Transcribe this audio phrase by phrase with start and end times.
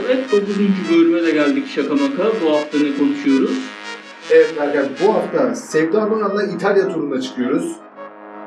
[0.00, 0.58] Evet 9.
[0.90, 2.24] bölüme de geldik şaka maka.
[2.44, 3.58] Bu hafta ne konuşuyoruz?
[4.30, 7.76] Evet Berker bu hafta Sevda Noyan'la İtalya turuna çıkıyoruz.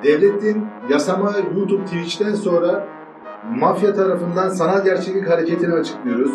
[0.03, 2.87] Devletin yasama YouTube Twitch'ten sonra
[3.55, 6.31] mafya tarafından sanal gerçeklik hareketini açıklıyoruz.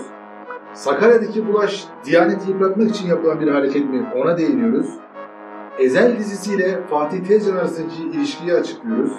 [0.75, 4.87] Sakarya'daki bulaş Diyaneti yıpratmak için yapılan bir hareket mi ona değiniyoruz.
[5.79, 9.13] Ezel dizisiyle Fatih Tezcan arasındaki ilişkiyi açıklıyoruz.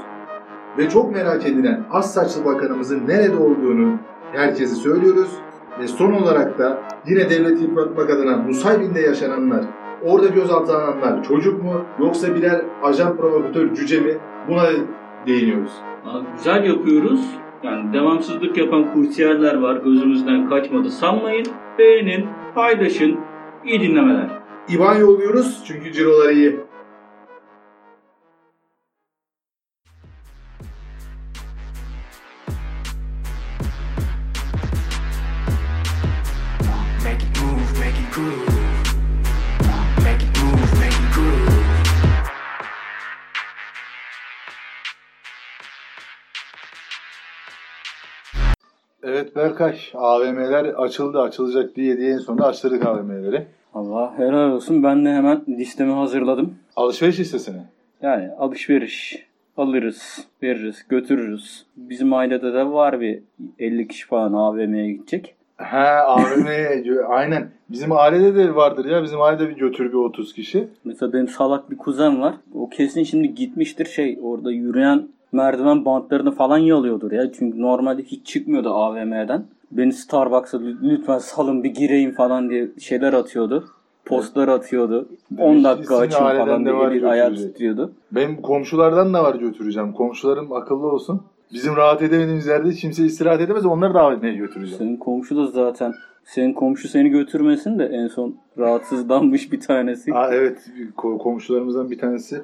[0.77, 3.99] Ve çok merak edilen az saçlı bakanımızın nerede olduğunu
[4.31, 5.31] herkese söylüyoruz.
[5.79, 9.61] Ve son olarak da yine devleti yıpratmak adına Nusaybin'de yaşananlar,
[10.03, 14.17] orada gözaltı alınanlar çocuk mu yoksa birer ajan provokatör cüce mi
[14.47, 14.63] buna
[15.27, 15.71] değiniyoruz.
[16.05, 17.21] Aa, güzel yapıyoruz.
[17.63, 19.75] Yani devamsızlık yapan kursiyerler var.
[19.75, 21.45] Gözümüzden kaçmadı sanmayın.
[21.79, 23.19] Beğenin, paylaşın.
[23.65, 24.29] İyi dinlemeler.
[24.69, 26.59] İban yolluyoruz çünkü ciroları iyi.
[49.21, 53.45] Evet Berkay, AVM'ler açıldı, açılacak diye diye en sonunda açtırdık AVM'leri.
[53.73, 54.83] Allah helal olsun.
[54.83, 56.55] Ben de hemen listemi hazırladım.
[56.75, 57.61] Alışveriş listesini.
[58.01, 59.25] Yani alışveriş
[59.57, 61.65] alırız, veririz, götürürüz.
[61.77, 63.19] Bizim ailede de var bir
[63.59, 65.35] 50 kişi falan AVM'ye gidecek.
[65.57, 67.49] He AVM'ye aynen.
[67.69, 69.03] Bizim ailede de vardır ya.
[69.03, 70.67] Bizim ailede bir götür bir 30 kişi.
[70.83, 72.33] Mesela benim salak bir kuzen var.
[72.53, 77.31] O kesin şimdi gitmiştir şey orada yürüyen merdiven bantlarını falan yalıyordur ya.
[77.31, 79.45] Çünkü normalde hiç çıkmıyordu AVM'den.
[79.71, 83.63] Beni Starbucks'a lü- lütfen salın bir gireyim falan diye şeyler atıyordu.
[84.05, 85.09] Postlar atıyordu.
[85.39, 87.91] 10 dakika aileden falan diye eli ayağı titriyordu.
[88.11, 89.93] Benim komşulardan da var götüreceğim.
[89.93, 91.21] Komşularım akıllı olsun.
[91.53, 93.65] Bizim rahat edemediğimiz yerde kimse istirahat edemez.
[93.65, 94.77] Onları da AVM'ye götüreceğim.
[94.77, 95.93] Senin komşu da zaten
[96.23, 100.13] senin komşu seni götürmesin de en son rahatsızlanmış bir tanesi.
[100.13, 102.41] Aa, evet ko- komşularımızdan bir tanesi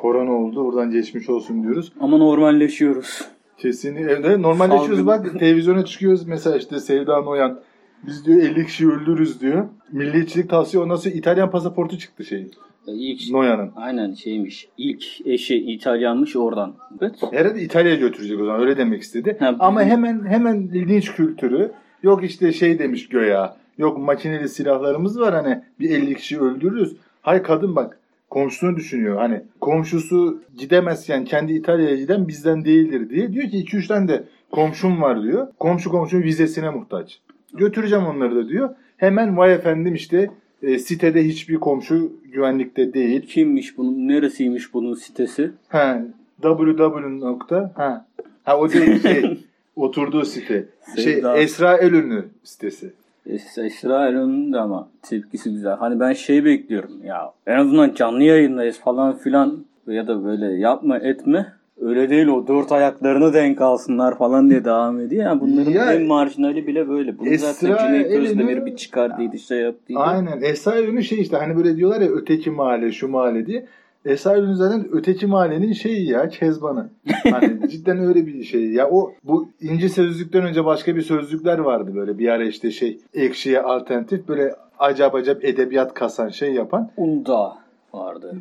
[0.00, 0.60] korona oldu.
[0.60, 1.92] Oradan geçmiş olsun diyoruz.
[2.00, 3.20] Ama normalleşiyoruz.
[3.58, 4.12] Kesinlikle.
[4.12, 5.06] Evet, normalleşiyoruz Salgın.
[5.06, 6.26] bak televizyona çıkıyoruz.
[6.26, 7.60] Mesela işte Sevda Noyan.
[8.06, 9.64] Biz diyor 50 kişi öldürürüz diyor.
[9.92, 12.46] Milliyetçilik tavsiye ondan sonra İtalyan pasaportu çıktı şey.
[12.86, 13.70] İlk Noyan'ın.
[13.76, 14.68] Aynen şeymiş.
[14.78, 16.74] İlk eşi İtalyanmış oradan.
[17.00, 17.14] Evet.
[17.30, 19.36] Herhalde İtalya'ya götürecek o zaman öyle demek istedi.
[19.40, 21.72] Ha, Ama hemen hemen linç kültürü.
[22.02, 23.56] Yok işte şey demiş göya.
[23.78, 26.96] Yok makineli silahlarımız var hani bir 50 kişi öldürürüz.
[27.22, 27.97] Hay kadın bak
[28.30, 29.16] komşusunu düşünüyor.
[29.16, 33.32] Hani komşusu gidemezken kendi İtalya'ya giden bizden değildir diye.
[33.32, 35.48] Diyor ki 2-3 tane de komşum var diyor.
[35.58, 37.20] Komşu komşunun vizesine muhtaç.
[37.54, 38.70] Götüreceğim onları da diyor.
[38.96, 40.30] Hemen vay efendim işte
[40.62, 43.26] e, sitede hiçbir komşu güvenlikte değil.
[43.26, 44.08] Kimmiş bunun?
[44.08, 45.50] Neresiymiş bunun sitesi?
[45.68, 46.02] Ha,
[46.42, 48.06] www nokta ha.
[48.44, 49.44] Ha o değil şey
[49.76, 50.68] oturduğu site.
[50.96, 51.34] Sevda.
[51.34, 52.92] Şey Esra Elünlü sitesi.
[53.28, 55.76] Es- Esra ama tepkisi güzel.
[55.76, 60.98] Hani ben şey bekliyorum ya en azından canlı yayındayız falan filan ya da böyle yapma
[60.98, 61.52] etme.
[61.80, 65.24] Öyle değil o dört ayaklarını denk alsınlar falan diye devam ediyor.
[65.24, 67.18] Yani bunların Ya- en marjinali bile böyle.
[67.18, 69.98] Bunu Esra zaten Cüneyt Özdemir bir çıkardıydı şey yaptıydı.
[70.00, 70.40] Aynen.
[70.42, 73.66] Esra Elünlü şey işte hani böyle diyorlar ya öteki mahalle şu mahalle diye.
[74.06, 76.90] Elünlü zaten öteki mahallenin şeyi ya kezbanı.
[77.30, 78.72] Hani cidden öyle bir şey.
[78.72, 82.98] Ya o bu ince sözlükten önce başka bir sözlükler vardı böyle bir ara işte şey
[83.14, 86.90] ekşiye alternatif böyle acayip acayip edebiyat kasan şey yapan.
[86.96, 87.58] Unda
[87.92, 88.36] vardı.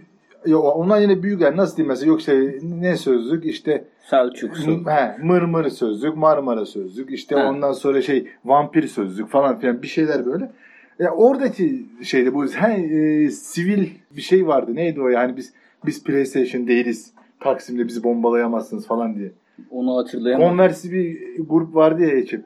[0.46, 4.72] Ya ondan yine büyük yani nasıl diyeyim mesela yok şey ne sözlük işte Selçuksu.
[4.72, 7.44] He, mırmır sözlük, Marmara sözlük, işte He.
[7.44, 10.51] ondan sonra şey vampir sözlük falan filan bir şeyler böyle.
[11.00, 14.75] Ya oradaki şeyde bu he, e, sivil bir şey vardı.
[14.75, 15.53] Neydi o yani biz
[15.85, 17.13] biz PlayStation değiliz.
[17.40, 19.31] Taksim'de bizi bombalayamazsınız falan diye.
[19.72, 20.50] Onu hatırlayamadım.
[20.50, 22.46] Konversi bir grup vardı ya ekip.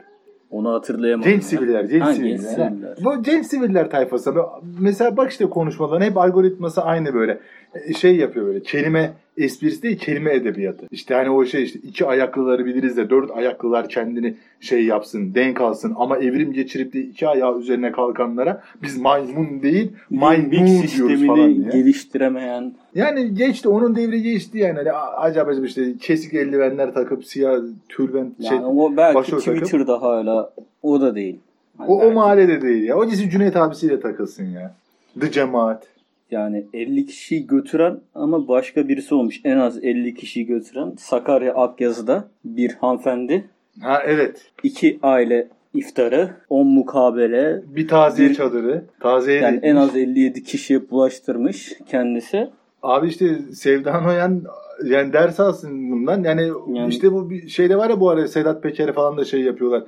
[0.51, 1.31] Onu hatırlayamadım.
[1.31, 2.31] Genç siviller, genç Ha, siviller.
[2.31, 2.97] genç siviller.
[3.03, 4.33] Bu genç siviller tayfası.
[4.79, 7.39] Mesela bak işte konuşmaların hep algoritması aynı böyle.
[7.75, 8.61] E, Şey yapıyor böyle.
[8.63, 10.85] Kelime esprisi değil, kelime edebiyatı.
[10.91, 15.61] İşte hani o şey işte iki ayaklıları biliriz de dört ayaklılar kendini şey yapsın, denk
[15.61, 15.93] alsın.
[15.97, 21.55] Ama evrim geçirip de iki ayağı üzerine kalkanlara biz maymun değil, maymun Limbik diyoruz falan
[21.55, 21.69] diye.
[21.71, 24.77] geliştiremeyen Yani geçti, onun devri geçti yani.
[24.77, 27.59] Hani acaba işte kesik eldivenler takıp siyah
[27.89, 28.57] tülbent şey.
[28.57, 30.53] yani o belki başörtü takıp- Twitter'da hala
[30.83, 31.39] o da değil.
[31.77, 32.97] Hani O, o mahallede değil ya.
[32.97, 34.75] O gitsin Cüneyt abisiyle takılsın ya.
[35.21, 35.87] The Cemaat.
[36.31, 39.41] Yani 50 kişiyi götüren ama başka birisi olmuş.
[39.43, 43.45] En az 50 kişiyi götüren Sakarya Akyazı'da bir hanımefendi.
[43.81, 44.51] Ha evet.
[44.63, 47.61] iki aile iftarı, 10 mukabele.
[47.75, 48.85] Bir taziye Bir- çadırı.
[48.99, 52.49] Taziye Yani en az 57 kişiye bulaştırmış kendisi.
[52.83, 54.41] Abi işte Sevda Noyan
[54.85, 56.23] yani ders alsın bundan.
[56.23, 59.41] Yani, Yani- işte bu bir şeyde var ya bu ara Sedat Peker'e falan da şey
[59.41, 59.83] yapıyorlar.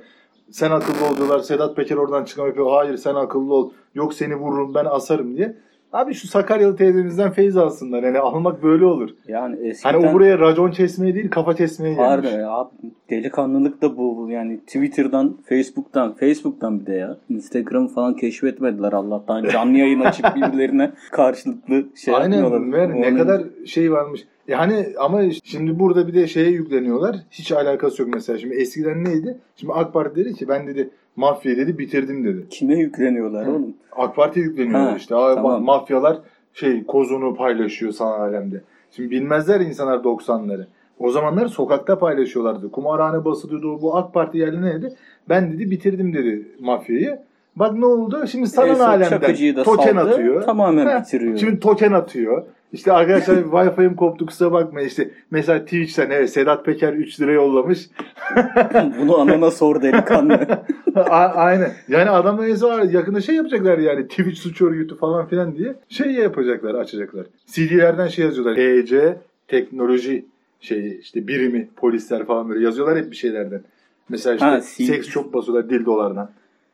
[0.50, 1.38] sen akıllı ol diyorlar.
[1.38, 2.70] Sedat Peker oradan çıkıyor yapıyor.
[2.70, 3.70] Hayır sen akıllı ol.
[3.94, 5.56] Yok seni vururum ben asarım diye.
[5.94, 8.02] Abi şu Sakaryalı teyzemizden feyiz alsınlar.
[8.02, 9.10] Yani almak böyle olur.
[9.28, 12.08] Yani eskiden Hani o buraya racon kesmeye değil kafa kesmeye gelmiş.
[12.08, 12.70] vardı ya.
[13.10, 14.30] Delikanlılık da bu.
[14.30, 17.16] Yani Twitter'dan, Facebook'tan, Facebook'tan bir de ya.
[17.28, 19.44] Instagram falan keşfetmediler Allah'tan.
[19.48, 22.72] Canlı yayın açıp birbirlerine karşılıklı şey Aynen yapmıyorlar.
[22.72, 24.24] ver ne kadar şey varmış.
[24.48, 27.16] Yani ama şimdi burada bir de şeye yükleniyorlar.
[27.30, 28.38] Hiç alakası yok mesela.
[28.38, 29.38] Şimdi eskiden neydi?
[29.56, 32.46] Şimdi AK Parti dedi ki ben dedi mafya dedi bitirdim dedi.
[32.50, 33.74] Kime yükleniyorlar oğlum?
[33.92, 35.14] AK Parti'ye yükleniyorlar Ha, işte.
[35.16, 35.64] Aa, tamam.
[35.64, 36.18] Mafyalar
[36.54, 38.62] şey kozunu paylaşıyor sanal alemde.
[38.90, 40.66] Şimdi bilmezler insanlar 90'ları.
[40.98, 42.70] O zamanlar sokakta paylaşıyorlardı.
[42.70, 43.82] Kumarhane basılıyordu.
[43.82, 44.94] Bu AK Parti yerli neydi?
[45.28, 47.18] Ben dedi bitirdim dedi mafyayı.
[47.56, 48.26] Bak ne oldu?
[48.26, 50.42] Şimdi sanal Esra alemden token saldı, atıyor.
[50.42, 51.36] tamamen Ha, bitiriyor.
[51.38, 52.42] Şimdi token atıyor.
[52.72, 54.88] İşte arkadaşlar Wi-Fi'm koptu kusura bakmayın.
[54.88, 57.88] İşte mesela Twitch'ten evet Sedat Peker 3 lira yollamış.
[59.00, 60.34] Bunu anana sor delikanlı.
[60.96, 61.72] A- Aynen.
[61.88, 66.10] Yani adamlar neyse var yakında şey yapacaklar yani Twitch suç örgütü falan filan diye şey
[66.12, 67.26] yapacaklar açacaklar.
[67.46, 68.56] CD'lerden şey yazıyorlar.
[68.56, 69.16] EC
[69.48, 70.24] teknoloji
[70.60, 73.60] şeyi işte birimi polisler falan böyle yazıyorlar hep bir şeylerden.
[74.08, 76.30] Mesela işte Ha, seks çok basıyorlar dildolardan.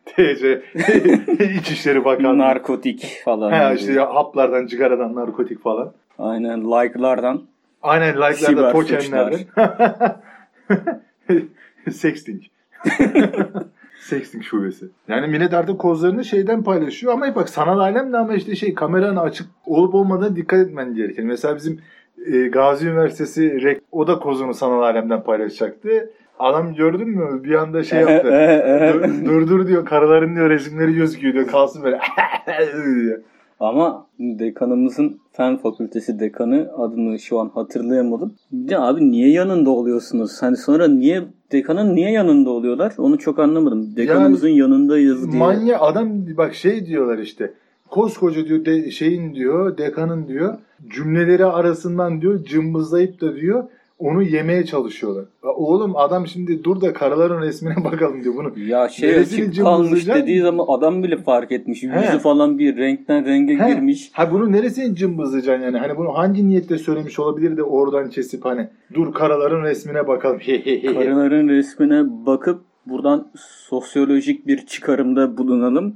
[0.06, 0.62] TC
[1.58, 2.38] İçişleri Bakanlığı.
[2.38, 3.52] Narkotik falan.
[3.52, 5.92] Ha işte ya, haplardan, cigaradan, narkotik falan.
[6.18, 7.42] Aynen like'lardan.
[7.82, 9.38] Aynen like'larda, Siber tokenlerden.
[11.90, 12.42] Sexting.
[14.00, 14.86] Sexting şubesi.
[15.08, 19.16] Yani millet artık kozlarını şeyden paylaşıyor ama bak sanal alem de ama işte şey kameranın
[19.16, 21.22] açık olup olmadığına dikkat etmen gerekir.
[21.22, 21.80] Mesela bizim
[22.26, 26.10] e, Gazi Üniversitesi o da kozunu sanal alemden paylaşacaktı.
[26.40, 28.28] Adam gördün mü bir anda şey yaptı.
[29.24, 31.98] dur, dur dur diyor karıların diyor resimleri gözüküyor diyor kalsın böyle
[32.84, 33.18] diyor.
[33.60, 38.34] Ama dekanımızın fen fakültesi dekanı adını şu an hatırlayamadım.
[38.52, 40.42] Ya abi niye yanında oluyorsunuz?
[40.42, 41.22] Hani sonra niye
[41.52, 42.92] dekanın niye yanında oluyorlar?
[42.98, 43.96] Onu çok anlamadım.
[43.96, 45.42] Dekanımızın yanındayız diye.
[45.42, 47.52] Manya adam bak şey diyorlar işte.
[47.88, 50.58] Koskoca diyor de, şeyin diyor dekanın diyor
[50.88, 53.64] cümleleri arasından diyor cımbızlayıp da diyor
[54.00, 55.24] onu yemeye çalışıyorlar.
[55.56, 58.58] Oğlum adam şimdi dur da karıların resmine bakalım diyor bunu.
[58.58, 61.82] Ya şey açık kalmış dediği zaman adam bile fark etmiş.
[61.82, 62.18] Yüzü He.
[62.18, 63.68] falan bir renkten renge He.
[63.74, 64.10] girmiş.
[64.12, 65.78] Ha bunu neresini cımbızlayacaksın yani?
[65.78, 70.38] Hani bunu hangi niyetle söylemiş olabilir de oradan kesip hani dur karaların resmine bakalım.
[70.94, 73.28] Karıların resmine bakıp buradan
[73.68, 75.94] sosyolojik bir çıkarımda bulunalım.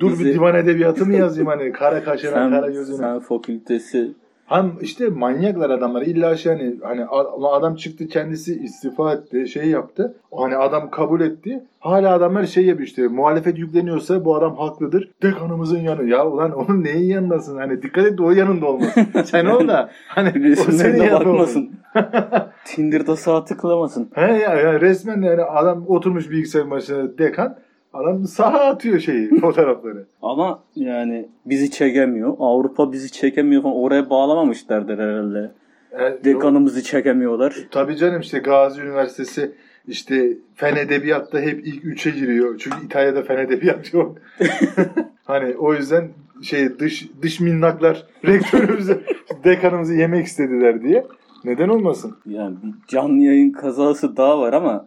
[0.00, 2.96] dur Bizi- bir divan edebiyatı mı yazayım hani kara kaşına kara gözüne.
[2.96, 4.10] sen fakültesi
[4.50, 7.06] Hem işte manyaklar adamlar illa şey hani hani
[7.50, 10.14] adam çıktı kendisi istifa etti şey yaptı.
[10.36, 11.64] Hani adam kabul etti.
[11.80, 15.10] Hala adamlar şey yapıyor işte muhalefet yükleniyorsa bu adam haklıdır.
[15.22, 16.08] Dekanımızın yanı.
[16.08, 17.56] Ya ulan onun neyin yanındasın?
[17.56, 19.06] Hani dikkat et o yanında olmasın.
[19.24, 21.70] Sen ol da hani o senin yanında olmasın.
[21.94, 22.50] bakmasın.
[22.64, 24.10] Tinder'da sağ tıklamasın.
[24.14, 27.56] He ya, ya resmen yani adam oturmuş bilgisayar başına dekan.
[27.92, 30.06] Adam sağa atıyor şeyi fotoğrafları.
[30.22, 32.36] Ama yani bizi çekemiyor.
[32.38, 33.76] Avrupa bizi çekemiyor falan.
[33.76, 35.50] Oraya bağlamamışlardır herhalde.
[35.92, 37.56] E, Dekanımızı çekemiyorlar.
[37.70, 39.52] Tabii canım işte Gazi Üniversitesi
[39.88, 42.58] işte fen edebiyatta hep ilk üçe giriyor.
[42.58, 44.18] Çünkü İtalya'da fen edebiyat yok.
[45.24, 46.08] hani o yüzden
[46.42, 49.00] şey dış dış minnaklar rektörümüzü
[49.44, 51.06] dekanımızı yemek istediler diye.
[51.44, 52.16] Neden olmasın?
[52.26, 54.84] Yani bir canlı yayın kazası daha var ama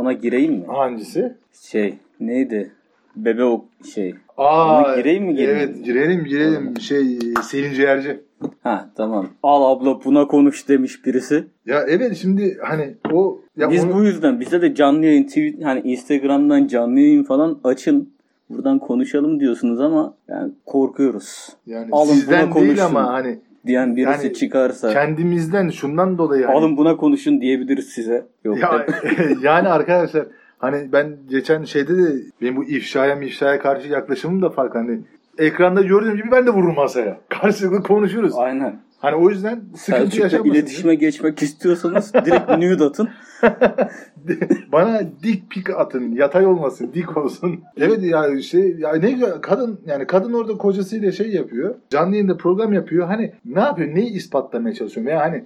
[0.00, 0.64] ona gireyim mi?
[0.66, 1.34] Hangisi?
[1.70, 2.72] Şey neydi?
[3.16, 3.64] Bebe o
[3.94, 4.14] şey.
[4.36, 6.80] Aa, Ona gireyim mi, gireyim Evet girelim girelim.
[6.80, 8.20] Şey Selin Ciğerci.
[8.62, 9.28] Ha tamam.
[9.42, 11.44] Al abla buna konuş demiş birisi.
[11.66, 15.64] Ya evet şimdi hani o ya Biz onu- bu yüzden bize de canlı yayın tweet
[15.64, 18.10] hani Instagram'dan canlı yayın falan açın.
[18.50, 21.48] Buradan konuşalım diyorsunuz ama yani korkuyoruz.
[21.66, 26.76] yani alın sizden değil ama hani Diyen birisi Yani çıkarsa kendimizden şundan dolayı hani, alın
[26.76, 28.26] buna konuşun diyebiliriz size.
[28.44, 28.86] Yok Ya,
[29.42, 30.26] yani arkadaşlar
[30.58, 34.78] hani ben geçen şeyde de benim bu ifşaya mifşaya karşı yaklaşımım da farklı.
[34.78, 35.00] Hani
[35.38, 37.18] ekranda gördüğüm gibi ben de vururum masaya.
[37.28, 38.32] Karşılıklı konuşuruz.
[38.36, 38.76] Aynen.
[38.98, 40.50] Hani o yüzden sıkıntı Selçuk'la yaşamasın.
[40.50, 43.08] iletişime geçmek istiyorsanız direkt nude atın.
[44.72, 46.12] Bana dik pik atın.
[46.12, 46.90] Yatay olmasın.
[46.94, 47.60] Dik olsun.
[47.76, 51.74] Evet ya şey ya ne kadın yani kadın orada kocasıyla şey yapıyor.
[51.90, 53.06] Canlı yayında program yapıyor.
[53.06, 53.94] Hani ne yapıyor?
[53.94, 55.06] Neyi ispatlamaya çalışıyor?
[55.06, 55.44] Veya hani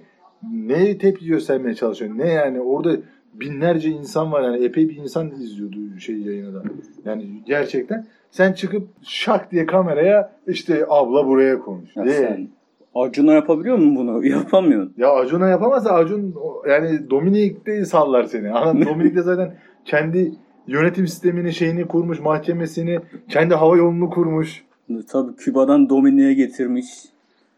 [0.51, 2.11] neye tepki göstermeye çalışıyor?
[2.17, 2.97] Ne yani orada
[3.33, 6.63] binlerce insan var yani epey bir insan izliyordu şey yayını da.
[7.05, 11.95] Yani gerçekten sen çıkıp şak diye kameraya işte abla buraya konuş.
[11.95, 12.15] Ya diye.
[12.15, 12.47] sen
[12.95, 14.25] Acun'a yapabiliyor musun bunu?
[14.27, 14.93] Yapamıyorsun.
[14.97, 16.35] Ya Acun'a yapamazsa Acun
[16.69, 18.51] yani Dominik'te sallar seni.
[18.51, 18.85] Anladın?
[18.85, 19.55] Dominik de zaten
[19.85, 20.33] kendi
[20.67, 24.63] yönetim sistemini şeyini kurmuş, mahkemesini, kendi hava yolunu kurmuş.
[25.11, 26.87] Tabii Küba'dan Dominik'e getirmiş.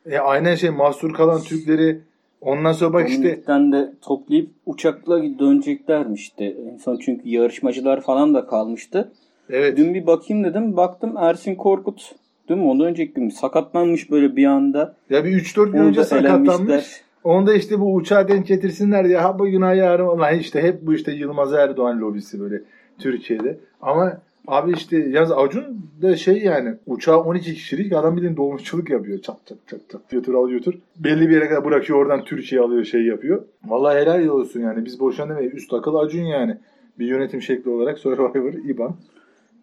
[0.06, 2.02] E, aynen şey mahsur kalan Türkleri
[2.46, 6.46] Ondan sonra bak işte Dominik'ten de toplayıp uçakla döneceklermiş işte.
[6.46, 9.12] En son çünkü yarışmacılar falan da kalmıştı.
[9.50, 9.78] evet.
[9.78, 10.78] Dün bir bakayım dedim.
[10.78, 12.16] Baktım Ersin Korkut.
[12.50, 12.66] Değil mi?
[12.66, 14.96] Ondan önceki gün sakatlanmış böyle bir anda.
[15.10, 17.04] Ya bir 3-4 gün önce sakatlanmış.
[17.24, 20.20] Onda işte bu uçağı denk getirsinler diye ha bugün ayarım.
[20.20, 22.62] Lan işte hep bu işte Yılmaz Erdoğan lobisi böyle
[23.00, 23.58] Türkiye'de.
[23.82, 25.64] Ama abi işte yalnız Acun
[26.02, 29.22] da şey yani uçağı 12 kişilik adam bildiğin dolmuşçuluk yapıyor.
[29.22, 30.80] Çat çat çat çat götür al götür.
[31.00, 33.44] Belli bir yere kadar bırakıyor oradan Türkiye alıyor şey yapıyor.
[33.66, 35.54] Vallahi helal olsun yani biz boşuna demeyiz.
[35.54, 36.58] Üst akıl Acun yani.
[37.00, 38.96] Bir yönetim şekli olarak Survivor İBAN.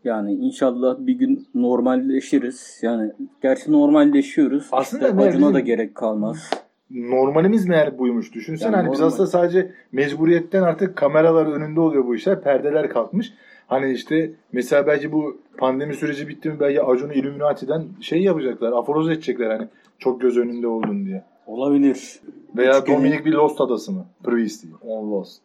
[0.05, 2.79] Yani inşallah bir gün normalleşiriz.
[2.83, 4.69] Yani gerçi normalleşiyoruz.
[4.73, 6.51] Aslında İşte acına da gerek kalmaz.
[6.91, 8.35] Normalimiz meğer buymuş.
[8.35, 9.13] Düşünsene Yani hani biz normal.
[9.13, 12.43] aslında sadece mecburiyetten artık kameralar önünde oluyor bu işler.
[12.43, 13.33] Perdeler kalkmış.
[13.67, 18.73] Hani işte mesela belki bu pandemi süreci bitti mi belki Acun'u Illuminati'den şey yapacaklar.
[18.73, 21.25] Aforoz edecekler hani çok göz önünde oldun diye.
[21.47, 22.21] Olabilir.
[22.57, 24.07] Veya gün- Dominik bir Lost adası mı?
[24.25, 24.65] Priest.
[24.87, 25.43] On Lost.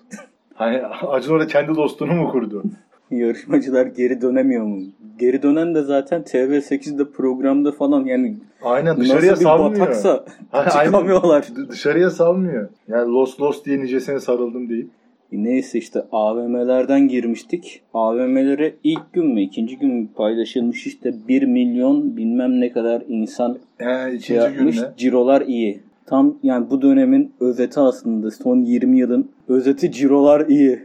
[0.54, 2.64] hani Acun orada kendi dostunu mu kurdu?
[3.12, 4.82] Yarışmacılar geri dönemiyor mu?
[5.20, 9.82] Geri dönen de zaten TV8'de programda falan yani Aynen dışarıya nasıl bir salmıyor.
[9.82, 10.70] bataksa Aynen.
[10.86, 11.48] çıkamıyorlar.
[11.58, 12.70] D- dışarıya salmıyor.
[12.88, 14.90] Yani Lost Lost diye nicesine sarıldım deyip.
[15.32, 17.82] Neyse işte AVM'lerden girmiştik.
[17.94, 23.58] AVM'lere ilk gün mü ikinci gün mü paylaşılmış işte 1 milyon bilmem ne kadar insan
[23.80, 24.76] Yani şey yapmış.
[24.76, 24.94] günde.
[24.98, 25.80] Cirolar iyi.
[26.06, 28.32] Tam yani bu dönemin özeti aslında.
[28.32, 30.80] Son 20 yılın özeti cirolar iyi.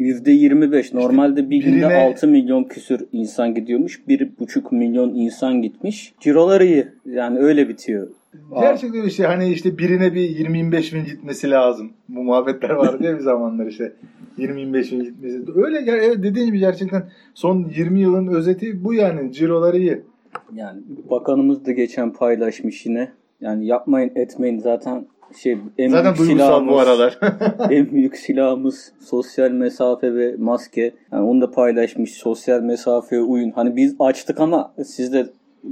[0.00, 0.94] %25.
[0.96, 4.00] Normalde bir günde birine- 6 milyon küsür insan gidiyormuş.
[4.08, 6.14] 1,5 milyon insan gitmiş.
[6.20, 6.86] Cirolar iyi.
[7.06, 8.08] Yani öyle bitiyor.
[8.60, 11.92] Gerçekten işte hani işte birine bir 20-25 bin gitmesi lazım.
[12.08, 13.92] Bu muhabbetler vardı ya bir zamanlar işte
[14.38, 15.42] 20-25 bin gitmesi.
[15.54, 17.02] Öyle evet dediğin gibi gerçekten
[17.34, 19.32] son 20 yılın özeti bu yani.
[19.32, 20.00] Ciroları iyi.
[20.54, 20.80] Yani
[21.10, 23.08] bakanımız da geçen paylaşmış yine.
[23.40, 27.18] Yani yapmayın etmeyin zaten şey en Zaten büyük duygusal bu silahımız- aralar.
[27.70, 30.94] en büyük silahımız sosyal mesafe ve maske.
[31.12, 32.12] Yani onu da paylaşmış.
[32.12, 33.50] Sosyal mesafeye uyun.
[33.50, 35.26] Hani biz açtık ama siz de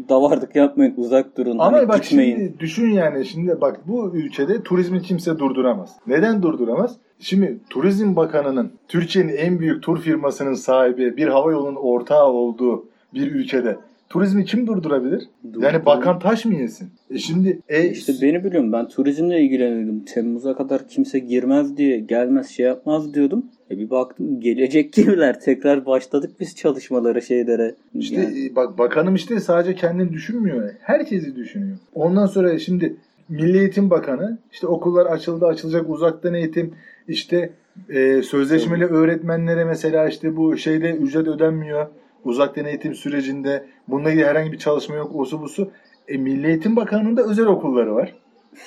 [0.09, 0.95] davardık yapmayın.
[0.97, 1.59] Uzak durun.
[1.59, 2.37] Ama hani bak gitmeyin.
[2.37, 5.97] şimdi düşün yani şimdi bak bu ülkede turizmi kimse durduramaz.
[6.07, 6.97] Neden durduramaz?
[7.21, 12.85] Şimdi Turizm Bakanı'nın Türkiye'nin en büyük tur firmasının sahibi bir hava yolunun ortağı olduğu
[13.15, 13.77] bir ülkede
[14.09, 15.23] turizmi kim durdurabilir?
[15.59, 16.89] Yani bakan taş mı yesin?
[17.11, 20.05] E şimdi e, İşte beni biliyorum ben turizmle ilgileniyordum.
[20.05, 23.47] Temmuz'a kadar kimse girmez diye gelmez şey yapmaz diyordum.
[23.71, 25.41] E bir baktım gelecek gibiler.
[25.41, 27.75] Tekrar başladık biz çalışmalara şeylere.
[27.95, 30.71] İşte Yani e, bak bakanım işte sadece kendini düşünmüyor.
[30.81, 31.77] Herkesi düşünüyor.
[31.95, 32.97] Ondan sonra şimdi
[33.29, 36.75] Milli Eğitim Bakanı işte okullar açıldı açılacak uzaktan eğitim
[37.09, 37.51] işte
[37.89, 41.87] e, sözleşmeli öğretmenlere mesela işte bu şeyde ücret ödenmiyor
[42.25, 45.71] uzaktan eğitim sürecinde bununla ilgili herhangi bir çalışma yok osu busu.
[46.09, 48.15] E, Milli Eğitim Bakanı'nın da özel okulları var.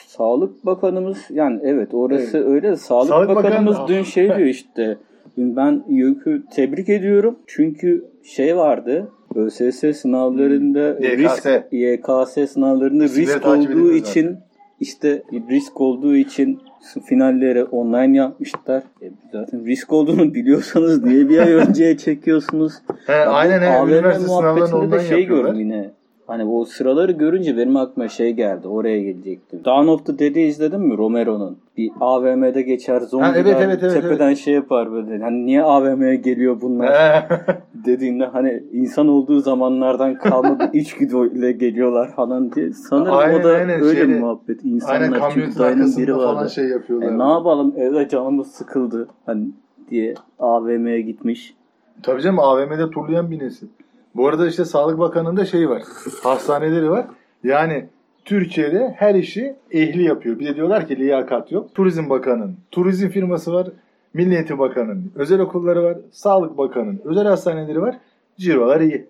[0.07, 4.97] Sağlık Bakanımız yani evet orası öyle de Sağlık, Sağlık Bakanımız Bakanı- dün şey diyor işte
[5.37, 11.45] ben YÖK'ü tebrik ediyorum çünkü şey vardı ÖSS sınavlarında YKS.
[11.45, 14.37] risk YKS sınavlarında Sizleri risk olduğu için
[14.79, 16.59] işte risk olduğu için
[17.05, 18.83] finalleri online yapmışlar.
[19.01, 22.73] E, zaten risk olduğunu biliyorsanız niye bir ay önceye çekiyorsunuz?
[23.07, 23.65] He, Ya aynen he,
[23.97, 25.49] üniversite sınavlarını de şey yapıyorlar.
[25.49, 25.91] gördüm yine.
[26.27, 28.67] Hani o sıraları görünce benim aklıma şey geldi.
[28.67, 29.59] Oraya gelecektim.
[29.65, 31.57] Dawn of the Dead'i izledin mi Romero'nun?
[31.77, 35.23] Bir AVM'de geçer zombiler Ha, evet, evet, evet, tepeden şey yapar böyle.
[35.23, 37.27] Hani niye AVM'ye geliyor bunlar
[37.85, 42.71] dediğinde hani insan olduğu zamanlardan kalma bir içgüdüyle geliyorlar falan diye.
[42.71, 44.65] Sanırım Aynen, o da aynen, öyle bir muhabbet.
[44.65, 46.49] İnsanlar aynen çünkü dayının biri arkasında falan vardı.
[46.49, 47.07] şey yapıyorlar.
[47.07, 49.47] E, ne yapalım evde canımız sıkıldı hani
[49.89, 51.55] diye AVM'ye gitmiş.
[52.03, 53.67] Tabii canım AVM'de turlayan bir nesil.
[54.15, 55.83] Bu arada işte Sağlık Bakanı'nda şey var.
[56.23, 57.05] Hastaneleri var.
[57.43, 57.85] Yani
[58.25, 60.39] Türkiye'de her işi ehli yapıyor.
[60.39, 61.75] Bir de diyorlar ki liyakat yok.
[61.75, 63.67] Turizm Bakanı'nın turizm firması var.
[64.13, 65.97] Milli Eğitim Bakanı'nın özel okulları var.
[66.11, 67.95] Sağlık Bakanı'nın özel hastaneleri var.
[68.37, 69.05] Cirolar iyi.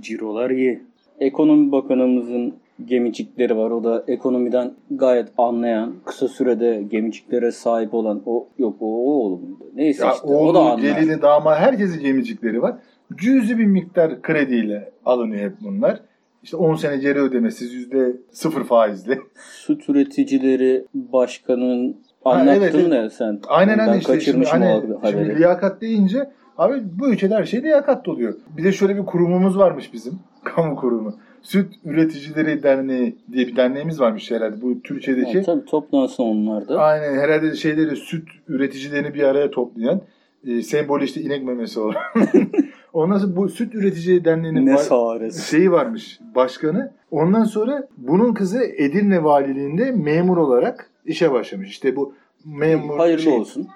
[0.00, 0.82] Cirolar iyi.
[1.20, 3.70] Ekonomi Bakanımızın gemicikleri var.
[3.70, 9.40] O da ekonomiden gayet anlayan, kısa sürede gemiciklere sahip olan o yok o, o oğlum.
[9.74, 10.78] Neyse Ya işte o oğlu, da anlar.
[10.78, 12.74] gelini, damat herkesin gemicikleri var.
[13.14, 16.00] Cüzi bir miktar krediyle alınıyor hep bunlar.
[16.42, 19.20] İşte 10 sene geri ödemesiz yüzde sıfır faizli.
[19.36, 23.40] Süt üreticileri başkanın anlattın evet, sen.
[23.48, 24.20] Aynen aynen işte.
[24.20, 28.34] Şimdi, hani, şimdi liyakat deyince abi bu ülkede her şey liyakat oluyor.
[28.56, 30.18] Bir de şöyle bir kurumumuz varmış bizim.
[30.44, 31.14] Kamu kurumu.
[31.42, 34.62] Süt Üreticileri Derneği diye bir derneğimiz varmış herhalde.
[34.62, 36.80] Bu Türkiye'deki Yani tabii toplansın onlar da.
[36.80, 40.00] aynen herhalde şeyleri süt üreticilerini bir araya toplayan
[40.46, 41.94] e, sembolü işte inek memesi olan.
[42.92, 46.92] Ondan sonra bu süt üretici derneğinin Ne var- şeyi varmış başkanı.
[47.10, 51.70] Ondan sonra bunun kızı Edirne valiliğinde memur olarak işe başlamış.
[51.70, 53.68] İşte bu memur Hayırlı şey- olsun.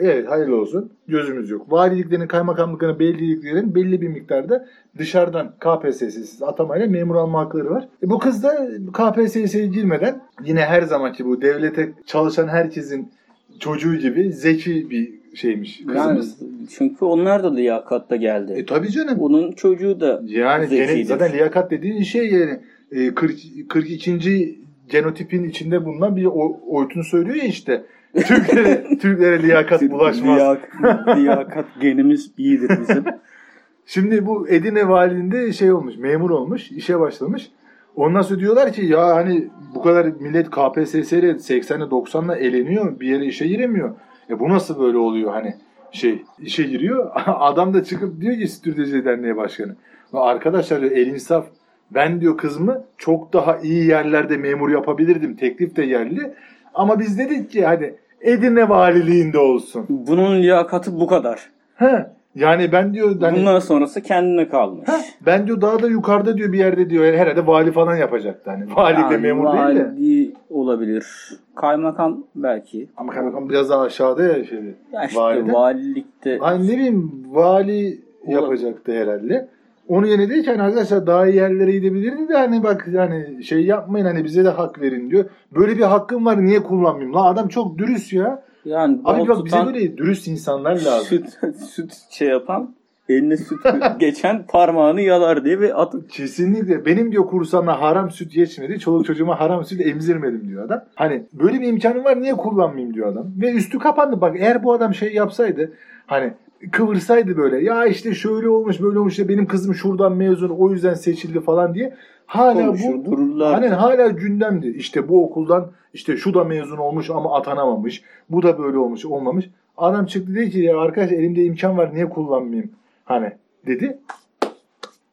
[0.00, 0.92] Evet hayırlı olsun.
[1.08, 1.72] Gözümüz yok.
[1.72, 7.88] Valiliklerin, kaymakamlıkların, belediyeliklerin belli bir miktarda dışarıdan KPSS'siz atamayla memur alma hakları var.
[8.02, 13.12] E bu kız da KPSS'ye girmeden yine her zamanki bu devlete çalışan herkesin
[13.58, 16.38] çocuğu gibi zeki bir şeymiş Yani, kızımız.
[16.76, 18.52] çünkü onlar da liyakatta geldi.
[18.56, 19.18] E tabii canım.
[19.20, 20.94] Onun çocuğu da Yani zekidir.
[20.94, 22.60] gene, zaten liyakat dediğin şey yani
[22.92, 23.34] e, 40,
[23.68, 24.58] 42.
[24.88, 27.82] genotipin içinde bulunan bir o- oytunu söylüyor ya işte.
[28.26, 30.38] Türklere, Türklere liyakat bulaşmaz.
[30.38, 33.04] Liyak- liyakat genimiz iyidir bizim.
[33.86, 37.50] Şimdi bu Edirne valiliğinde şey olmuş, memur olmuş, işe başlamış.
[37.96, 43.06] Ondan sonra diyorlar ki ya hani bu kadar millet KPSS ile 80'le 90'la eleniyor, bir
[43.08, 43.94] yere işe giremiyor.
[44.32, 45.54] E bu nasıl böyle oluyor hani
[45.92, 47.10] şey işe giriyor.
[47.26, 49.76] Adam da çıkıp diyor ki Stüdyocu Derneği Başkanı.
[50.12, 51.46] "Ya Arkadaşlar diyor, el insaf
[51.90, 55.36] ben diyor kızımı çok daha iyi yerlerde memur yapabilirdim.
[55.36, 56.34] Teklif de yerli.
[56.74, 59.86] Ama biz dedik ki hadi Edirne valiliğinde olsun.
[59.88, 61.50] Bunun liyakatı bu kadar.
[61.74, 62.06] He.
[62.34, 64.88] Yani ben diyor hani, Bundan sonrası kendine kalmış.
[64.88, 68.50] Heh, ben diyor daha da yukarıda diyor bir yerde diyor yani herhalde vali falan yapacaktı
[68.50, 68.76] hani.
[68.76, 69.84] Valilikle Yani memur değil de.
[69.84, 71.06] vali olabilir.
[71.54, 72.88] Kaymakam belki.
[72.96, 74.58] Ama kaymakam biraz daha aşağıda ya şey.
[74.92, 75.52] Ya işte valide.
[75.52, 79.48] valilikte Ay ne bileyim vali yapacaktı herhalde.
[79.88, 83.64] Onun yerine değil ki hani arkadaşlar daha iyi yerlere gidebilirdi de hani bak yani şey
[83.64, 85.24] yapmayın hani bize de hak verin diyor.
[85.54, 87.14] Böyle bir hakkım var niye kullanmayayım?
[87.14, 88.42] La adam çok dürüst ya.
[88.64, 91.06] Yani Abi bak bize böyle dürüst insanlar lazım.
[91.06, 92.74] süt, süt şey yapan
[93.08, 93.58] eline süt
[93.98, 96.86] geçen parmağını yalar diye bir at Kesinlikle.
[96.86, 98.78] Benim diyor kursağımda haram süt geçmedi.
[98.78, 100.84] Çoluk çocuğuma haram süt emzirmedim diyor adam.
[100.94, 103.26] Hani böyle bir imkanım var niye kullanmayayım diyor adam.
[103.40, 104.20] Ve üstü kapandı.
[104.20, 105.72] Bak eğer bu adam şey yapsaydı
[106.06, 106.32] hani
[106.70, 110.94] kıvırsaydı böyle ya işte şöyle olmuş böyle olmuş işte benim kızım şuradan mezun o yüzden
[110.94, 111.94] seçildi falan diye
[112.36, 113.54] hala konuşur bu dururlar.
[113.54, 114.68] Hani hala gündemdi.
[114.68, 118.02] İşte bu okuldan işte şu da mezun olmuş ama atanamamış.
[118.30, 119.50] Bu da böyle olmuş olmamış.
[119.76, 122.70] Adam çıktı dedi ki ya arkadaş elimde imkan var niye kullanmayayım?
[123.04, 123.32] Hani
[123.66, 123.98] dedi.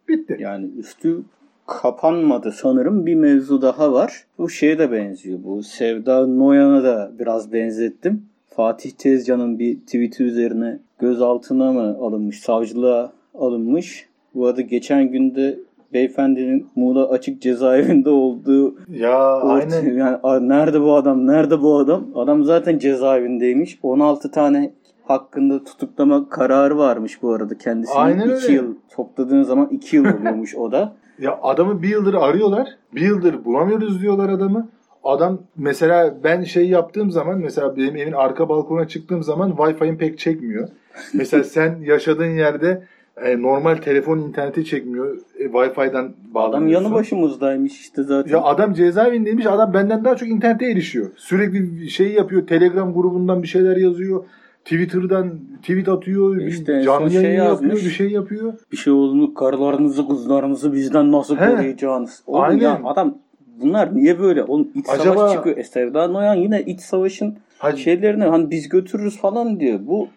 [0.08, 0.38] Bitti.
[0.40, 1.22] Yani üstü
[1.68, 4.26] kapanmadı sanırım bir mevzu daha var.
[4.38, 5.40] Bu şeye de benziyor.
[5.44, 8.26] Bu Sevda Noyan'a da biraz benzettim.
[8.48, 14.10] Fatih Tezcan'ın bir tweet'i üzerine gözaltına mı alınmış, savcılığa alınmış.
[14.36, 15.60] Bu arada geçen günde
[15.94, 19.94] beyefendinin Muğla açık cezaevinde olduğu Ya ortaya- aynen.
[19.98, 21.28] yani nerede bu adam?
[21.28, 22.06] Nerede bu adam?
[22.16, 23.80] Adam zaten cezaevindeymiş.
[23.84, 24.72] 16 tane
[25.08, 28.00] hakkında tutuklama kararı varmış bu arada kendisinin.
[28.00, 28.54] Aynen 2 öyle.
[28.54, 30.94] yıl topladığın zaman 2 yıl oluyormuş o da.
[31.20, 32.68] Ya adamı bir yıldır arıyorlar.
[32.96, 34.70] Bir yıldır bulamıyoruz diyorlar adamı.
[35.04, 40.20] Adam mesela ben şey yaptığım zaman mesela benim evin arka balkona çıktığım zaman Wi-Fi'm pek
[40.20, 40.68] çekmiyor.
[41.14, 42.84] Mesela sen yaşadığın yerde
[43.26, 45.18] e, normal telefon interneti çekmiyor.
[45.40, 46.84] E, Wi-Fi'den Adam bağlanıyorsun.
[46.86, 48.32] yanı başımızdaymış işte zaten.
[48.32, 49.46] Ya adam cezaevindeymiş.
[49.46, 51.10] Adam benden daha çok internete erişiyor.
[51.18, 52.48] Sürekli şey yapıyor.
[52.48, 54.24] Telegram grubundan bir şeyler yazıyor.
[54.66, 56.38] Twitter'dan tweet atıyor.
[56.38, 57.72] İşte canlı şey yayın yapıyor.
[57.74, 57.86] yazmış.
[57.86, 58.54] Bir şey yapıyor.
[58.72, 61.46] Bir şey olduğunu karılarınızı kızlarınızı bizden nasıl He.
[61.50, 62.24] koruyacağınız.
[62.28, 62.62] Oğlum Aynen.
[62.62, 63.18] ya adam
[63.62, 64.44] bunlar niye böyle?
[64.44, 65.58] Oğlum iç Acaba- savaş çıkıyor.
[65.58, 67.78] E, Sevda Noyan yine iç savaşın Hadi.
[67.78, 69.80] şeylerini hani biz götürürüz falan diyor.
[69.88, 70.08] Bu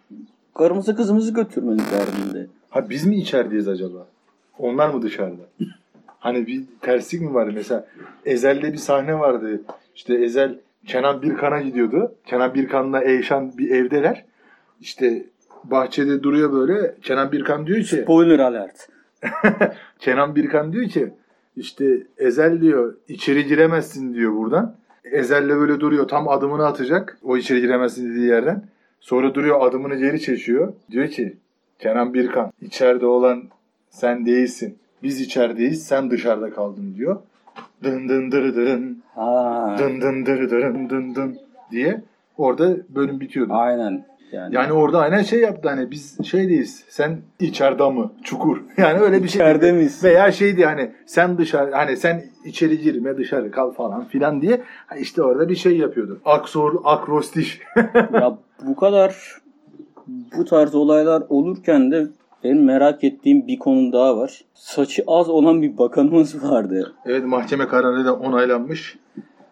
[0.54, 2.46] karımızı kızımızı götürmenin derdinde.
[2.72, 4.06] Ha biz mi içerideyiz acaba?
[4.58, 5.42] Onlar mı dışarıda?
[6.18, 7.50] hani bir terslik mi var?
[7.54, 7.86] Mesela
[8.24, 9.62] Ezel'de bir sahne vardı.
[9.94, 12.14] İşte Ezel Kenan Birkan'a gidiyordu.
[12.26, 14.24] Kenan Birkan'la Eyşan bir evdeler.
[14.80, 15.26] İşte
[15.64, 16.94] bahçede duruyor böyle.
[17.02, 18.88] Kenan Birkan diyor ki Spoiler alert.
[19.98, 21.12] Kenan Birkan diyor ki
[21.56, 24.76] işte Ezel diyor içeri giremezsin diyor buradan.
[25.04, 28.64] Ezel'le böyle duruyor tam adımını atacak o içeri giremezsin dediği yerden.
[29.00, 30.72] Sonra duruyor adımını geri çekiyor.
[30.90, 31.36] Diyor ki
[31.78, 33.42] Kenan Birkan içeride olan
[33.90, 34.78] sen değilsin.
[35.02, 37.16] Biz içerideyiz sen dışarıda kaldın diyor.
[37.84, 39.76] Dın dın dırı dırın Ha.
[39.78, 41.38] dın dın dırı dırın dın dın
[41.70, 42.02] diye
[42.38, 43.52] orada bölüm bitiyordu.
[43.54, 44.04] Aynen.
[44.32, 46.84] Yani, Yani orada aynen şey yaptı hani biz şeydeyiz.
[46.88, 48.12] Sen içeride mı?
[48.24, 48.58] Çukur.
[48.76, 49.40] Yani öyle bir şey.
[49.40, 50.04] İçeride miyiz?
[50.04, 54.60] Veya şeydi hani sen dışarı hani sen içeri girme dışarı kal falan filan diye
[54.98, 56.20] işte orada bir şey yapıyordu.
[56.24, 57.60] Aksor, akrostiş.
[58.12, 59.41] ya bu kadar
[60.06, 62.06] bu tarz olaylar olurken de
[62.44, 64.44] benim merak ettiğim bir konu daha var.
[64.54, 66.92] Saçı az olan bir bakanımız vardı.
[67.06, 68.98] evet mahkeme kararı da onaylanmış.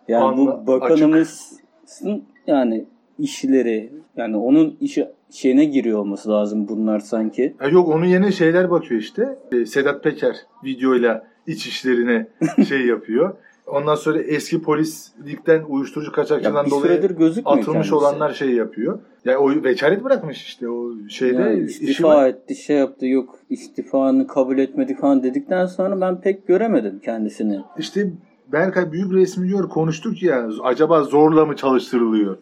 [0.09, 2.85] Yani Anla- bu bakanımızın yani
[3.19, 7.55] işleri yani onun işi şeyine giriyor olması lazım bunlar sanki.
[7.59, 9.39] Ha yok onun yerine şeyler bakıyor işte.
[9.53, 12.27] Ee, Sedat Peker videoyla iç işlerine
[12.69, 13.35] şey yapıyor.
[13.71, 17.03] Ondan sonra eski polislikten uyuşturucu Ya kaçakçıdan bir dolayı
[17.45, 17.95] atılmış kendisi.
[17.95, 18.99] olanlar şey yapıyor.
[19.25, 24.59] Ya o vekalet bırakmış işte o şeyde Yani istifa etti, şey yaptı, yok istifanı kabul
[24.59, 27.61] etmedi falan dedikten sonra ben pek göremedim kendisini.
[27.79, 28.11] İşte
[28.53, 32.37] Berkay büyük resmi diyor konuştuk ya acaba zorla mı çalıştırılıyor?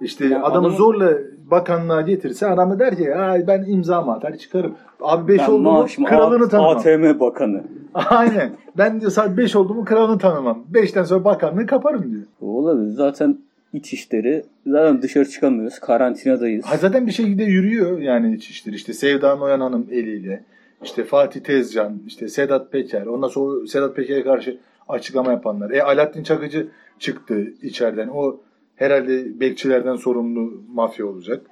[0.00, 1.12] İşte Ya adamı adamın- zorla
[1.50, 4.74] bakanlığa getirse adamı der ki Ay ben imzamı atar çıkarım.
[5.00, 5.62] Abi 5 Ben oldu
[5.98, 6.76] mu kralını tanımam.
[6.76, 7.62] ATM bakanı.
[7.94, 8.50] Aynen.
[8.78, 10.64] Ben diyor saat 5 oldu mu kralını tanımam.
[10.72, 12.22] 5'ten sonra bakanlığı kaparım diyor.
[12.40, 12.90] Olabilir.
[12.92, 13.38] Zaten
[13.72, 14.44] iç işleri.
[14.66, 15.78] Zaten dışarı çıkamıyoruz.
[15.78, 16.64] Karantinadayız.
[16.64, 18.74] Ha zaten bir şekilde yürüyor yani İçişleri.
[18.76, 20.44] İşte Sevda Noyan Hanım eliyle.
[20.84, 23.06] işte Fatih Tezcan, işte Sedat Peker.
[23.06, 24.58] Ondan sonra Sedat Peker'e karşı
[24.88, 25.70] açıklama yapanlar.
[25.70, 28.08] E Alaaddin Çakıcı çıktı içeriden.
[28.08, 28.36] O
[28.80, 31.46] herhalde bekçilerden sorumlu mafya olacak.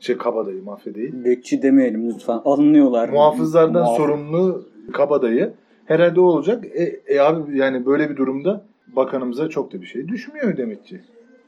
[0.00, 1.24] Şey kabadayı mafya değil.
[1.24, 2.40] Bekçi demeyelim lütfen.
[2.44, 3.08] Alınıyorlar.
[3.08, 5.52] Muhafızlardan Muhaf- sorumlu kabadayı.
[5.84, 6.64] Herhalde o olacak.
[6.64, 11.00] E, e abi yani böyle bir durumda bakanımıza çok da bir şey düşmüyor demek ki.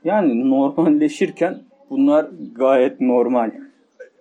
[0.04, 1.58] Yani normalleşirken
[1.90, 3.50] bunlar gayet normal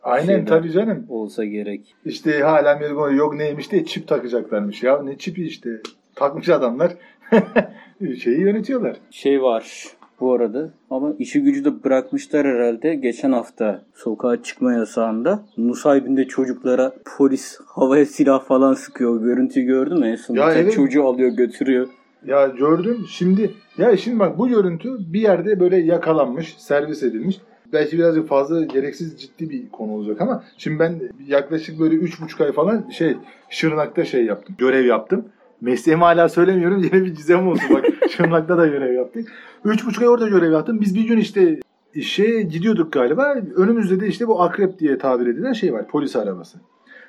[0.03, 0.45] Aynen Şeyden.
[0.45, 1.05] tabii canım.
[1.09, 1.95] olsa gerek.
[2.05, 5.03] İşte hala bir yok neymiş de çip takacaklarmış ya.
[5.03, 5.69] Ne çipi işte.
[6.15, 6.91] Takmış adamlar.
[8.19, 8.97] Şeyi yönetiyorlar.
[9.11, 12.95] Şey var bu arada ama işi gücü de bırakmışlar herhalde.
[12.95, 19.21] Geçen hafta sokağa çıkma yasağında Nusaybin'de çocuklara polis havaya silah falan sıkıyor.
[19.21, 20.07] Görüntüyü gördün mü?
[20.07, 20.73] En son Ya bir tek evet.
[20.73, 21.87] çocuğu alıyor götürüyor.
[22.25, 27.39] Ya gördüm şimdi ya şimdi bak bu görüntü bir yerde böyle yakalanmış, servis edilmiş.
[27.73, 32.41] Belki birazcık fazla gereksiz ciddi bir konu olacak ama şimdi ben yaklaşık böyle üç buçuk
[32.41, 33.17] ay falan şey
[33.49, 34.55] Şırnak'ta şey yaptım.
[34.57, 35.25] Görev yaptım.
[35.61, 36.83] Mesleğimi hala söylemiyorum.
[36.83, 37.85] Yine bir gizem oldu bak.
[38.09, 39.31] Şırnak'ta da görev yaptık.
[39.65, 40.81] Üç buçuk ay orada görev yaptım.
[40.81, 41.59] Biz bir gün işte
[41.93, 43.35] işe gidiyorduk galiba.
[43.55, 45.87] Önümüzde de işte bu akrep diye tabir edilen şey var.
[45.87, 46.57] Polis arabası.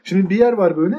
[0.05, 0.97] Şimdi bir yer var böyle.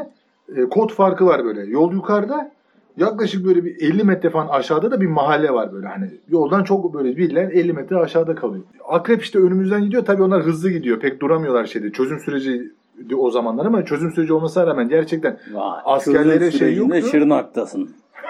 [0.55, 1.61] E, kod farkı var böyle.
[1.71, 2.51] Yol yukarıda.
[2.97, 6.93] Yaklaşık böyle bir 50 metre falan aşağıda da bir mahalle var böyle hani yoldan çok
[6.93, 8.63] böyle bilinen 50 metre aşağıda kalıyor.
[8.87, 12.71] Akrep işte önümüzden gidiyor tabii onlar hızlı gidiyor pek duramıyorlar şeyde çözüm süreci
[13.17, 17.01] o zamanlar ama çözüm süreci olmasına rağmen gerçekten Vay, Askerlere şey yoktu.
[17.11, 17.89] Şırnak'tasın.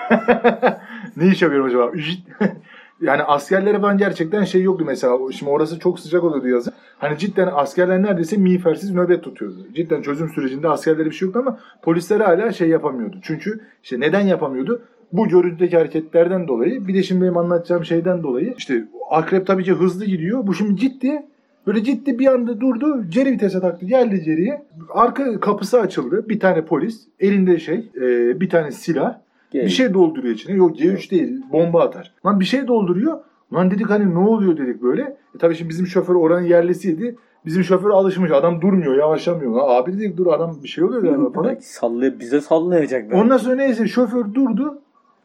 [1.17, 1.91] ne iş yapıyorum acaba?
[3.01, 5.31] Yani askerlere falan gerçekten şey yoktu mesela.
[5.31, 6.73] Şimdi orası çok sıcak oluyordu yazın.
[6.97, 9.67] Hani cidden askerler neredeyse miğfersiz nöbet tutuyordu.
[9.75, 13.17] Cidden çözüm sürecinde askerlere bir şey yoktu ama polisler hala şey yapamıyordu.
[13.21, 14.81] Çünkü işte neden yapamıyordu?
[15.13, 19.71] Bu görüntüdeki hareketlerden dolayı bir de şimdi benim anlatacağım şeyden dolayı işte akrep tabii ki
[19.71, 20.47] hızlı gidiyor.
[20.47, 21.25] Bu şimdi ciddi
[21.71, 23.03] Böyle ciddi bir anda durdu.
[23.09, 23.85] Ceri vitese taktı.
[23.85, 24.61] Geldi Ceri'ye.
[24.89, 26.29] Arka kapısı açıldı.
[26.29, 27.07] Bir tane polis.
[27.19, 27.89] Elinde şey.
[27.95, 29.17] e, bir tane silah.
[29.51, 29.65] Gel.
[29.65, 30.55] Bir şey dolduruyor içine.
[30.55, 31.41] Yok C3 değil.
[31.51, 32.13] Bomba atar.
[32.25, 33.17] Lan bir şey dolduruyor.
[33.53, 35.01] Lan dedik hani ne oluyor dedik böyle.
[35.35, 37.15] E tabii şimdi bizim şoför oranın yerlisiydi.
[37.45, 38.31] Bizim şoför alışmış.
[38.31, 39.51] Adam durmuyor, yavaşlamıyor.
[39.51, 41.55] Lan abi dedik dur adam bir şey oluyor galiba falan.
[41.59, 43.13] Sallay bize sallayacak.
[43.13, 44.81] Ondan sonra neyse şoför durdu.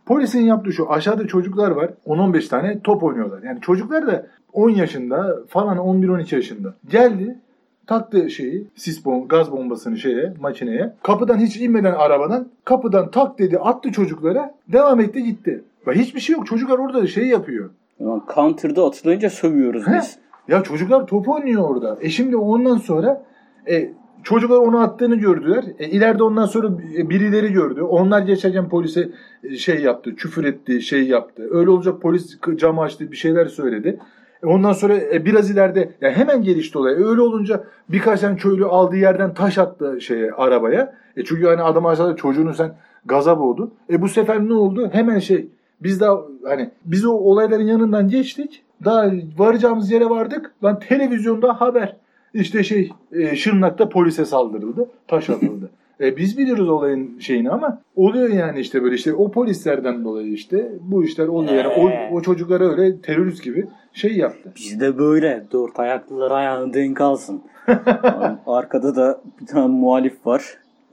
[0.07, 1.91] Polisin yaptığı şu aşağıda çocuklar var.
[2.07, 3.43] 10-15 tane top oynuyorlar.
[3.43, 6.75] Yani çocuklar da 10 yaşında falan 11-12 yaşında.
[6.89, 7.39] Geldi
[7.87, 10.95] taktı şeyi sis bom gaz bombasını şeye makineye.
[11.03, 15.65] Kapıdan hiç inmeden arabadan kapıdan tak dedi attı çocuklara devam etti gitti.
[15.87, 17.71] Ve hiçbir şey yok çocuklar orada şey yapıyor.
[17.99, 19.95] Ulan counter'da atılınca sövüyoruz He.
[19.95, 20.19] biz.
[20.49, 21.99] Ya çocuklar top oynuyor orada.
[22.01, 23.23] E şimdi ondan sonra
[23.71, 23.93] e,
[24.27, 25.65] çocuklar onu attığını gördüler.
[25.79, 27.83] E, ileride ondan sonra e, birileri gördü.
[27.83, 29.09] Onlar geçerken polise
[29.45, 31.49] e, şey yaptı, küfür etti, şey yaptı.
[31.51, 33.99] Öyle olacak polis camı açtı, bir şeyler söyledi.
[34.43, 36.93] E, ondan sonra e, biraz ileride yani hemen gelişti olay.
[36.93, 40.95] E, öyle olunca birkaç tane köylü aldığı yerden taş attı şeye arabaya.
[41.17, 43.71] E, çünkü hani adam aşağıda çocuğunu sen gaza boğdu.
[43.91, 44.89] E bu sefer ne oldu?
[44.93, 45.49] Hemen şey
[45.81, 48.63] biz daha hani biz o olayların yanından geçtik.
[48.85, 50.53] Daha varacağımız yere vardık.
[50.65, 51.97] Lan televizyonda haber.
[52.37, 54.89] İşte şey e, Şırnak'ta polise saldırıldı.
[55.09, 55.71] Taş atıldı.
[56.01, 60.73] e, biz biliyoruz olayın şeyini ama oluyor yani işte böyle işte o polislerden dolayı işte
[60.81, 61.55] bu işler oluyor.
[61.55, 62.11] Yani Ee.
[62.13, 64.53] o, o çocuklara öyle terörist gibi şey yaptı.
[64.57, 65.45] Bizde böyle.
[65.53, 67.43] Dört ayaklılar ayağını denk alsın.
[68.47, 70.43] Arkada da bir tane muhalif var.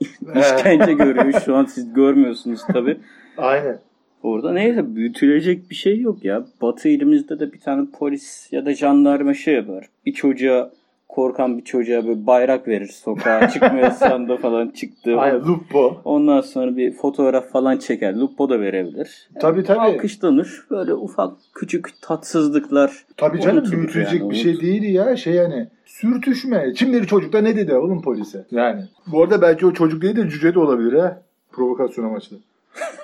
[0.36, 1.40] İşkence görüyor.
[1.44, 2.98] Şu an siz görmüyorsunuz tabi.
[3.38, 3.78] Aynen.
[4.22, 6.44] Orada neyse büyütülecek bir şey yok ya.
[6.62, 9.86] Batı ilimizde de bir tane polis ya da jandarma şey yapar.
[10.06, 10.70] Bir çocuğa
[11.08, 15.16] korkan bir çocuğa böyle bayrak verir sokağa çıkma yasağında falan çıktı.
[15.18, 16.00] Aynen Lupo.
[16.04, 18.14] Ondan sonra bir fotoğraf falan çeker.
[18.14, 19.28] Lupo da verebilir.
[19.40, 19.78] Tabii tabii.
[19.78, 20.66] Alkışlanır.
[20.70, 23.04] Böyle ufak küçük tatsızlıklar.
[23.16, 25.16] Tabii canım büyütülecek yani, bir şey değil ya.
[25.16, 26.72] Şey yani sürtüşme.
[26.76, 28.44] Şimdiki çocuklar ne dedi oğlum polise?
[28.50, 28.84] Yani.
[29.06, 31.22] Bu arada belki o çocuk değil de cüce de olabilir ha.
[31.52, 32.36] Provokasyon amaçlı.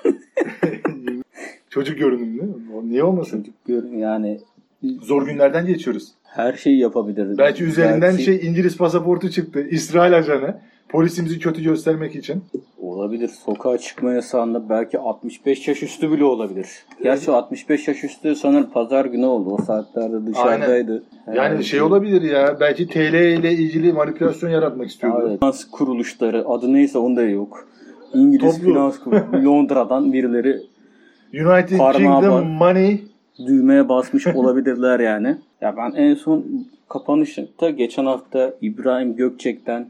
[1.69, 2.49] çocuk görünümlü.
[2.83, 3.37] Niye olmasın?
[3.37, 4.39] Çocuk gör- yani
[5.01, 6.07] Zor günlerden geçiyoruz.
[6.23, 7.37] her şeyi yapabilir.
[7.37, 9.67] Belki üzerinden Belki- şey İngiliz pasaportu çıktı.
[9.69, 10.55] İsrail ajanı.
[10.89, 12.43] Polisimizi kötü göstermek için.
[12.81, 13.27] Olabilir.
[13.45, 16.67] Sokağa çıkma yasağında belki 65 yaş üstü bile olabilir.
[17.03, 19.49] Gerçi o 65 yaş üstü sanırım pazar günü oldu.
[19.49, 21.03] O saatlerde dışarıdaydı.
[21.27, 21.63] Yani Herhalde.
[21.63, 22.57] şey olabilir ya.
[22.59, 25.25] Belki TL ile ilgili manipülasyon yaratmak istiyordu.
[25.29, 25.39] Evet.
[25.39, 27.67] Finans kuruluşları adı neyse onda yok.
[28.13, 28.69] İngiliz Toplu.
[28.73, 30.57] finans kuruluşu Londra'dan birileri
[31.33, 32.47] United Kingdom.
[32.47, 33.03] Money.
[33.47, 35.37] Düğmeye basmış olabilirler yani.
[35.61, 36.45] Ya ben en son
[36.89, 39.87] kapanışta geçen hafta İbrahim Gökçek'ten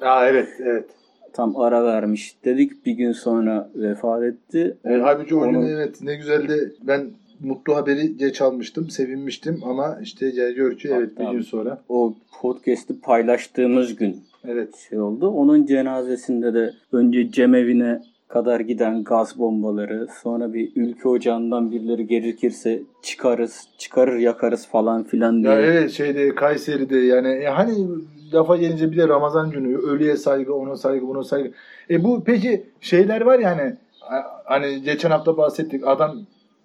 [0.00, 0.84] Aa evet evet.
[1.32, 2.36] tam ara vermiş.
[2.44, 4.76] Dedik bir gün sonra vefat etti.
[4.84, 6.74] Evet, halbuki Onun- evet ne güzeldi.
[6.82, 7.06] Ben
[7.40, 8.90] mutlu haberi geç almıştım.
[8.90, 11.78] Sevinmiştim ama işte gör ki evet bir Hatta- gün sonra.
[11.88, 14.16] O podcast'i paylaştığımız gün
[14.48, 14.76] Evet.
[14.90, 15.28] şey oldu.
[15.28, 18.02] Onun cenazesinde de önce cemevine
[18.34, 25.42] kadar giden gaz bombaları, sonra bir ülke ocağından birileri gerekirse çıkarız, çıkarır yakarız falan filan
[25.42, 25.52] diye.
[25.52, 27.88] Ya evet şeyde Kayseri'de yani e, hani
[28.32, 31.52] lafa gelince bir de Ramazan günü ölüye saygı, ona saygı, buna saygı.
[31.90, 33.76] E bu peki şeyler var yani
[34.44, 36.18] hani geçen hafta bahsettik adam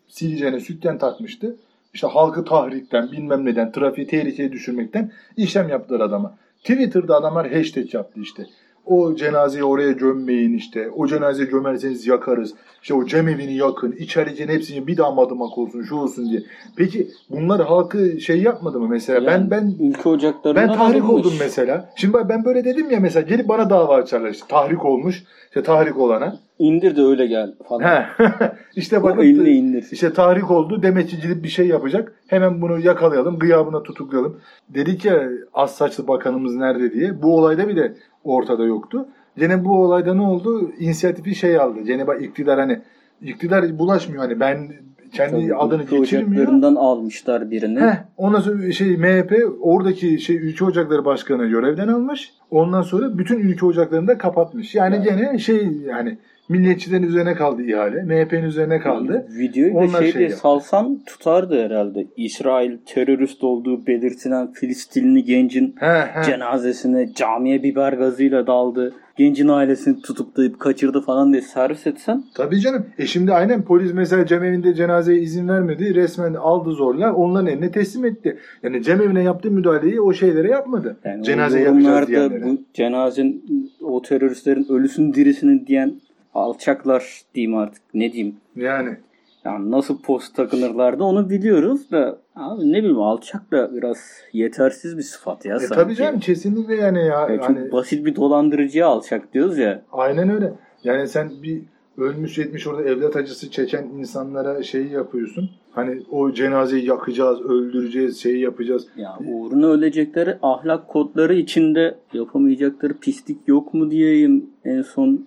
[0.07, 1.55] sileceğine sütten takmıştı.
[1.93, 6.35] İşte halkı tahrikten bilmem neden trafiği tehlikeye düşürmekten işlem yaptılar adama.
[6.59, 8.45] Twitter'da adamlar hashtag yaptı işte.
[8.89, 10.89] O cenazeyi oraya gömmeyin işte.
[10.95, 12.53] O cenazeyi gömerseniz yakarız.
[12.81, 13.91] İşte o cemevini yakın.
[13.91, 16.43] İçerikenin hepsini bir daha madımak olsun şu olsun diye.
[16.75, 19.31] Peki bunlar halkı şey yapmadı mı mesela?
[19.31, 21.25] Yani ben ben ülke ocaklarından ben tahrik alınmış.
[21.25, 21.89] oldum mesela.
[21.95, 25.23] Şimdi ben böyle dedim ya mesela gelip bana dava açarlar işte tahrik olmuş.
[25.47, 26.39] İşte tahrik olana.
[26.59, 28.03] İndir de öyle gel falan.
[28.75, 29.85] İşte bakın elini indir.
[29.91, 30.83] işte tahrik oldu.
[30.83, 32.13] Demet Cilip bir şey yapacak.
[32.27, 33.39] Hemen bunu yakalayalım.
[33.39, 34.39] Gıyabına tutuklayalım.
[34.69, 37.21] Dedik ya az saçlı bakanımız nerede diye.
[37.21, 37.93] Bu olayda bir de
[38.23, 39.05] ortada yoktu.
[39.37, 40.71] Gene bu olayda ne oldu?
[40.79, 41.79] İnisiyatifi şey aldı.
[41.81, 42.79] Gene bak iktidar hani
[43.21, 44.71] iktidar bulaşmıyor hani ben
[45.13, 46.47] kendi Tabii, adını geçirmiyor.
[46.77, 47.79] almışlar birini.
[47.79, 52.31] Heh, ondan sonra şey MHP oradaki şey Ülke Ocakları Başkanı görevden almış.
[52.51, 54.75] Ondan sonra bütün ülke ocaklarını da kapatmış.
[54.75, 55.03] Yani Yani.
[55.05, 56.17] gene şey yani
[56.49, 58.03] milliyetçilerin üzerine kaldı ihale.
[58.03, 59.27] MHP'nin üzerine kaldı.
[59.37, 60.37] Videoyu da Onlar şey şey yaptı.
[60.37, 62.07] salsam tutardı herhalde.
[62.17, 66.23] İsrail terörist olduğu belirtilen Filistinli gencin He he.
[66.23, 68.93] cenazesine camiye biber gazıyla daldı.
[69.17, 72.85] Gencin ailesini tutuklayıp kaçırdı falan diye servis etsen Tabii canım.
[72.97, 75.95] E şimdi aynen polis mesela cemevinde cenazeye izin vermedi.
[75.95, 78.37] Resmen aldı zorla onların eline teslim etti.
[78.63, 80.97] Yani cemevine yaptığı müdahaleyi o şeylere yapmadı.
[81.05, 82.43] yani Cenaze yapacağız diyenlere.
[82.45, 83.43] bu cenazenin
[83.81, 85.93] o teröristlerin ölüsünün dirisini diyen
[86.33, 88.35] alçaklar diyeyim artık ne diyeyim.
[88.55, 88.97] Yani.
[89.45, 93.97] Yani nasıl post takınırlardı onu biliyoruz da abi ne bileyim alçak da biraz
[94.33, 95.75] yetersiz bir sıfat ya E sanki.
[95.75, 97.27] tabii canım kesinlikle yani ya.
[97.29, 99.81] Ya çok hani, basit bir dolandırıcıya alçak diyoruz ya.
[99.91, 100.53] Aynen öyle.
[100.83, 101.61] Yani sen bir
[101.97, 105.49] ölmüş yetmiş orada evlat acısı çeken insanlara şeyi yapıyorsun.
[105.71, 108.87] Hani o cenazeyi yakacağız, öldüreceğiz, şeyi yapacağız.
[108.97, 115.25] Ya uğruna ölecekleri ahlak kodları içinde yapamayacakları pislik yok mu diyeyim en son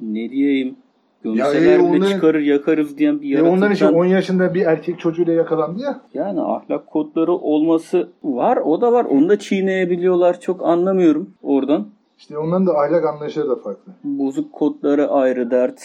[0.00, 0.76] ne diyeyim
[1.24, 4.66] gömseler Ya, e, onların- çıkarır yakarız diyen bir E onların işte yaratıktan 10 yaşında bir
[4.66, 6.00] erkek çocuğuyla yakalandı ya.
[6.14, 11.86] yani ahlak kodları olması var o da var onu da çiğneyebiliyorlar çok anlamıyorum oradan.
[12.18, 13.92] İşte onların da ahlak anlayışları da farklı.
[14.04, 15.80] Bozuk kodları ayrı dert.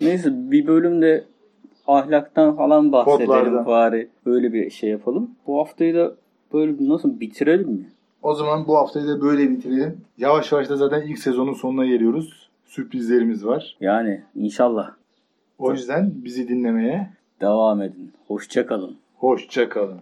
[0.00, 1.24] Neyse bir bölümde
[1.86, 3.66] ahlaktan falan bahsedelim Kodlardan.
[3.66, 4.08] bari.
[4.26, 5.30] Öyle bir şey yapalım.
[5.46, 6.14] Bu haftayı da
[6.52, 7.86] böyle nasıl bitirelim mi?
[8.22, 9.96] O zaman bu haftayı da böyle bitirelim.
[10.18, 12.45] Yavaş yavaş da zaten ilk sezonun sonuna geliyoruz.
[12.66, 13.76] Sürprizlerimiz var.
[13.80, 14.90] Yani inşallah
[15.58, 18.12] O yüzden bizi dinlemeye devam edin.
[18.26, 18.96] Hoşça kalın.
[19.16, 20.00] hoşça kalın.